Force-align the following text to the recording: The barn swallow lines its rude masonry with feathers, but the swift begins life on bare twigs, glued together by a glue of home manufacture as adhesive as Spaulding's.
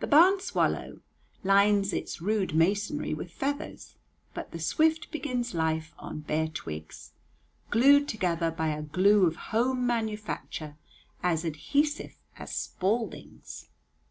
The 0.00 0.06
barn 0.06 0.40
swallow 0.40 1.00
lines 1.44 1.92
its 1.92 2.22
rude 2.22 2.54
masonry 2.54 3.12
with 3.12 3.30
feathers, 3.30 3.96
but 4.32 4.50
the 4.50 4.58
swift 4.58 5.10
begins 5.12 5.52
life 5.52 5.94
on 5.98 6.20
bare 6.20 6.48
twigs, 6.48 7.12
glued 7.68 8.08
together 8.08 8.50
by 8.50 8.68
a 8.68 8.80
glue 8.80 9.26
of 9.26 9.36
home 9.52 9.86
manufacture 9.86 10.78
as 11.22 11.44
adhesive 11.44 12.16
as 12.38 12.50
Spaulding's. 12.54 13.68